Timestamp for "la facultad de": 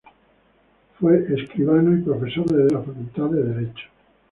2.73-3.43